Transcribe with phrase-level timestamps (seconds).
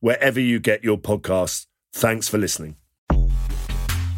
[0.00, 1.66] wherever you get your podcasts.
[1.92, 2.76] Thanks for listening.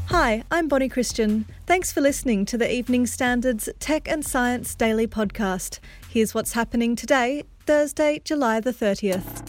[0.06, 1.46] Hi, I'm Bonnie Christian.
[1.66, 5.78] Thanks for listening to the Evening Standards Tech and Science Daily Podcast.
[6.08, 9.48] Here's what's happening today, Thursday, July the 30th.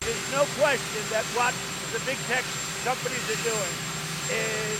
[0.00, 1.54] There's no question that what
[1.92, 2.44] the big tech
[2.84, 3.74] companies are doing
[4.30, 4.78] is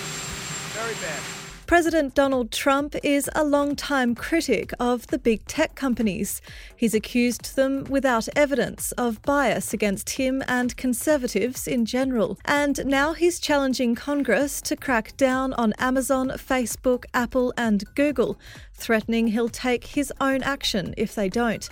[0.75, 1.38] very bad.
[1.69, 6.41] President Donald Trump is a long-time critic of the big tech companies.
[6.75, 12.39] He's accused them without evidence of bias against him and conservatives in general.
[12.47, 18.39] And now he's challenging Congress to crack down on Amazon, Facebook, Apple, and Google,
[18.73, 21.69] threatening he'll take his own action if they don't.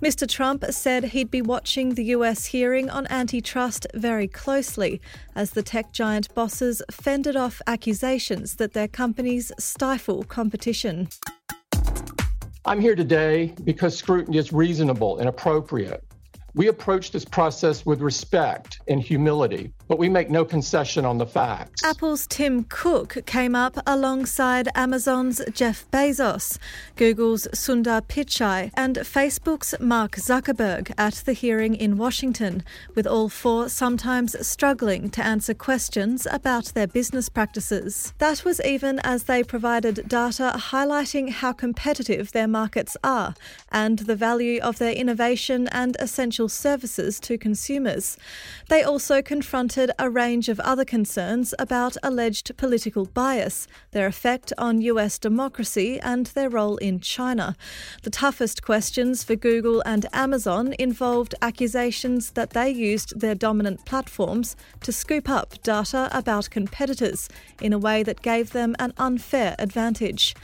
[0.00, 0.28] Mr.
[0.28, 5.00] Trump said he'd be watching the US hearing on antitrust very closely
[5.34, 11.08] as the tech giant bosses fended off accusations that their companies stifle competition.
[12.64, 16.04] I'm here today because scrutiny is reasonable and appropriate.
[16.54, 21.26] We approach this process with respect and humility, but we make no concession on the
[21.26, 21.82] facts.
[21.82, 26.58] Apple's Tim Cook came up alongside Amazon's Jeff Bezos,
[26.94, 32.62] Google's Sundar Pichai, and Facebook's Mark Zuckerberg at the hearing in Washington,
[32.94, 38.14] with all four sometimes struggling to answer questions about their business practices.
[38.18, 43.34] That was even as they provided data highlighting how competitive their markets are
[43.72, 48.16] and the value of their innovation and essential services to consumers.
[48.68, 54.80] They also confronted a range of other concerns about alleged political bias, their effect on
[54.82, 57.56] US democracy, and their role in China.
[58.02, 64.56] The toughest questions for Google and Amazon involved accusations that they used their dominant platforms
[64.82, 67.28] to scoop up data about competitors
[67.60, 70.34] in a way that gave them an unfair advantage.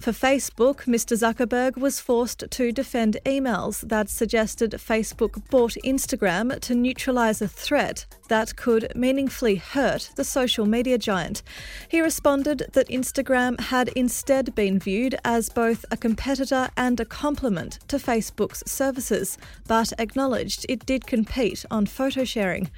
[0.00, 1.16] For Facebook, Mr.
[1.16, 8.06] Zuckerberg was forced to defend emails that suggested Facebook bought Instagram to neutralize a threat
[8.28, 11.42] that could meaningfully hurt the social media giant.
[11.88, 17.78] He responded that Instagram had instead been viewed as both a competitor and a complement
[17.88, 22.70] to Facebook's services, but acknowledged it did compete on photo sharing.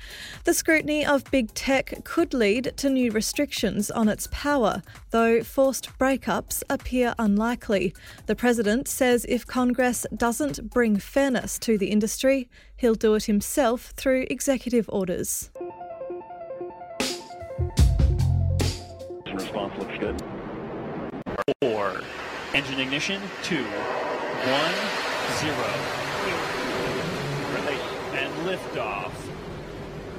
[0.45, 5.91] The scrutiny of big tech could lead to new restrictions on its power, though forced
[5.99, 7.95] breakups appear unlikely.
[8.27, 13.93] The president says if Congress doesn't bring fairness to the industry, he'll do it himself
[13.97, 15.51] through executive orders.
[19.99, 20.23] Good.
[21.61, 22.03] Four.
[22.55, 23.21] Engine ignition.
[23.43, 23.65] Two.
[23.65, 24.75] One.
[25.41, 25.75] Zero.
[28.13, 29.11] And liftoff.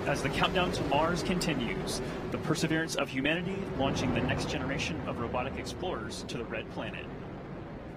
[0.06, 2.02] As the countdown to Mars continues,
[2.32, 7.06] the perseverance of humanity launching the next generation of robotic explorers to the Red Planet.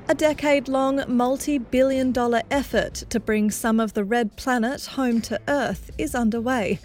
[0.08, 5.20] A decade long, multi billion dollar effort to bring some of the red planet home
[5.22, 6.80] to Earth is underway.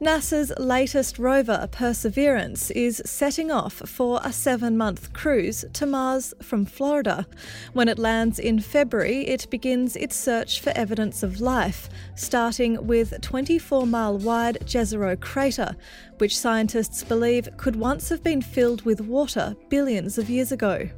[0.00, 6.64] NASA's latest rover, Perseverance, is setting off for a seven month cruise to Mars from
[6.64, 7.26] Florida.
[7.74, 13.20] When it lands in February, it begins its search for evidence of life, starting with
[13.20, 15.76] 24 mile wide Jezero crater,
[16.18, 20.88] which scientists believe could once have been filled with water billions of years ago.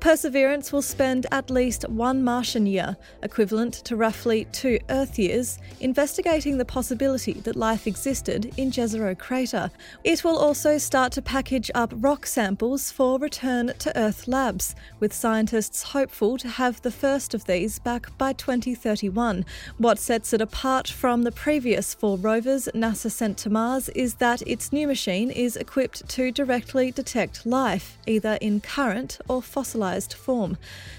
[0.00, 6.56] Perseverance will spend at least one Martian year, equivalent to roughly two Earth years, investigating
[6.56, 9.70] the possibility that life existed in Jezero crater.
[10.02, 15.12] It will also start to package up rock samples for return to Earth labs, with
[15.12, 19.44] scientists hopeful to have the first of these back by 2031.
[19.76, 24.40] What sets it apart from the previous four rovers NASA sent to Mars is that
[24.46, 30.14] its new machine is equipped to directly detect life, either in current or fossilized stabilised
[30.14, 30.56] form.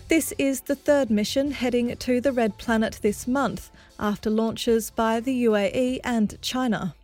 [0.07, 5.19] This is the third mission heading to the Red Planet this month, after launches by
[5.19, 6.95] the UAE and China.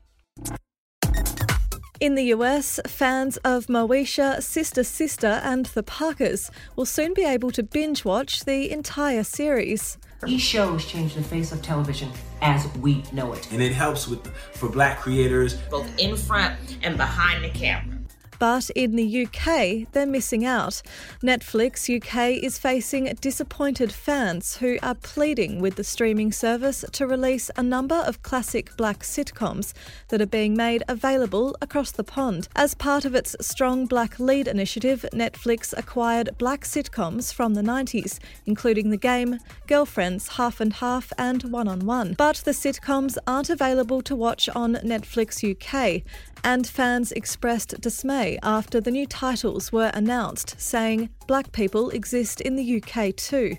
[1.99, 7.49] In the US, fans of Moesha, Sister Sister, and The Parkers will soon be able
[7.51, 9.97] to binge watch the entire series.
[10.23, 12.11] These shows change the face of television
[12.41, 13.51] as we know it.
[13.51, 17.96] And it helps with for black creators, both in front and behind the camera.
[18.39, 20.81] But in the UK, they're missing out.
[21.23, 27.49] Netflix UK is facing disappointed fans who are pleading with the streaming service to release
[27.55, 29.73] a number of classic black sitcoms
[30.09, 32.47] that are being made available across the pond.
[32.55, 38.19] As part of its Strong Black Lead initiative, Netflix acquired black sitcoms from the 90s,
[38.45, 42.13] including The Game, Girlfriends, Half and Half, and One on One.
[42.17, 46.03] But the sitcoms aren't available to watch on Netflix UK,
[46.43, 52.55] and fans expressed dismay after the new titles were announced, saying black people exist in
[52.55, 53.57] the UK too.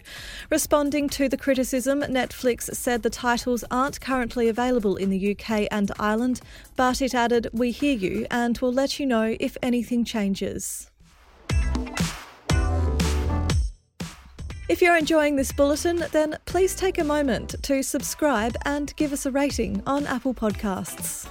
[0.51, 5.91] Responding to the criticism, Netflix said the titles aren't currently available in the UK and
[5.99, 6.41] Ireland,
[6.77, 10.91] but it added, We hear you and will let you know if anything changes.
[14.69, 19.25] If you're enjoying this bulletin, then please take a moment to subscribe and give us
[19.25, 21.27] a rating on Apple Podcasts.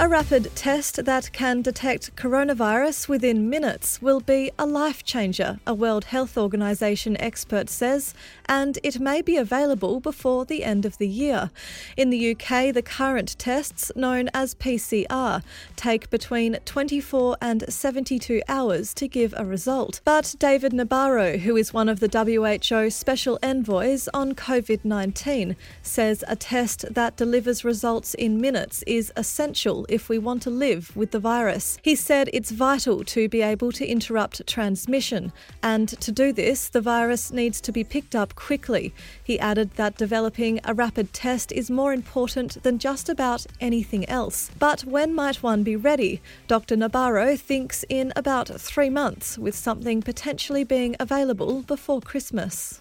[0.00, 5.74] A rapid test that can detect coronavirus within minutes will be a life changer, a
[5.74, 8.14] World Health Organization expert says,
[8.46, 11.50] and it may be available before the end of the year.
[11.96, 15.42] In the UK, the current tests, known as PCR,
[15.74, 20.00] take between 24 and 72 hours to give a result.
[20.04, 26.22] But David Nabarro, who is one of the WHO special envoys on COVID 19, says
[26.28, 31.10] a test that delivers results in minutes is essential if we want to live with
[31.10, 31.78] the virus.
[31.82, 35.32] He said it's vital to be able to interrupt transmission,
[35.62, 38.92] and to do this, the virus needs to be picked up quickly.
[39.22, 44.50] He added that developing a rapid test is more important than just about anything else.
[44.58, 46.20] But when might one be ready?
[46.46, 46.76] Dr.
[46.76, 52.80] Nabarro thinks in about three months, with something potentially being available before Christmas.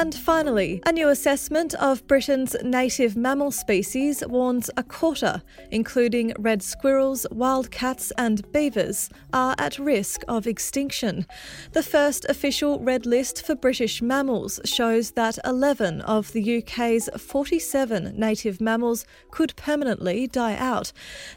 [0.00, 6.62] And finally, a new assessment of Britain's native mammal species warns a quarter, including red
[6.62, 11.26] squirrels, wildcats, and beavers, are at risk of extinction.
[11.72, 18.18] The first official red list for British mammals shows that 11 of the UK's 47
[18.18, 20.92] native mammals could permanently die out.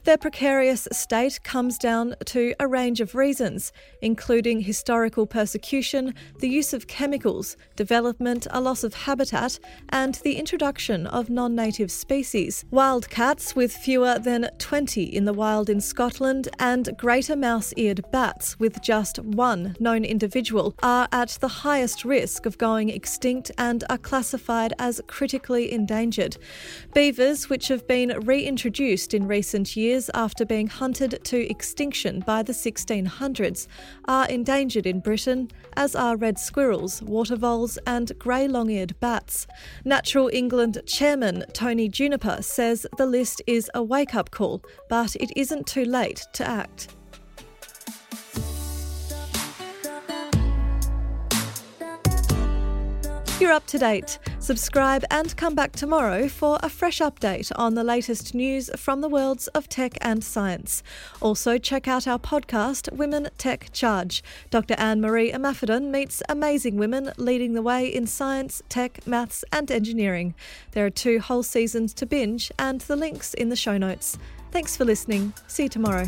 [0.05, 6.71] Their precarious state comes down to a range of reasons, including historical persecution, the use
[6.71, 9.59] of chemicals, development, a loss of habitat,
[9.89, 12.63] and the introduction of non native species.
[12.71, 18.59] Wildcats, with fewer than 20 in the wild in Scotland, and greater mouse eared bats,
[18.59, 23.97] with just one known individual, are at the highest risk of going extinct and are
[23.97, 26.37] classified as critically endangered.
[26.93, 32.53] Beavers, which have been reintroduced in recent years after being hunted to extinction by the
[32.53, 33.67] 1600s,
[34.05, 39.47] are endangered in Britain, as are red squirrels, water voles, and grey long eared bats.
[39.85, 45.31] Natural England chairman Tony Juniper says the list is a wake up call, but it
[45.35, 46.95] isn't too late to act.
[53.39, 54.19] You're up to date.
[54.39, 59.09] Subscribe and come back tomorrow for a fresh update on the latest news from the
[59.09, 60.83] worlds of tech and science.
[61.19, 64.23] Also, check out our podcast, Women Tech Charge.
[64.51, 64.75] Dr.
[64.77, 70.35] Anne Marie Imafidon meets amazing women leading the way in science, tech, maths, and engineering.
[70.71, 74.17] There are two whole seasons to binge, and the links in the show notes.
[74.51, 75.33] Thanks for listening.
[75.47, 76.07] See you tomorrow.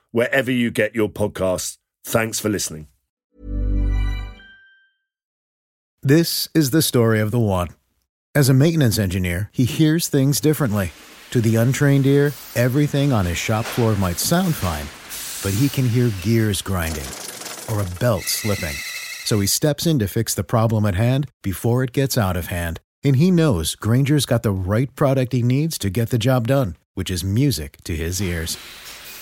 [0.11, 1.77] wherever you get your podcasts.
[2.03, 2.87] Thanks for listening.
[6.03, 7.67] This is the story of the one.
[8.33, 10.91] As a maintenance engineer, he hears things differently.
[11.31, 14.87] To the untrained ear, everything on his shop floor might sound fine,
[15.43, 17.05] but he can hear gears grinding
[17.69, 18.75] or a belt slipping.
[19.25, 22.47] So he steps in to fix the problem at hand before it gets out of
[22.47, 26.47] hand And he knows Grainger's got the right product he needs to get the job
[26.47, 28.57] done, which is music to his ears.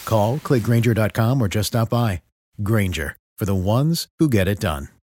[0.10, 2.22] Call, click Grainger.com, or just stop by.
[2.62, 4.99] Grainger, for the ones who get it done.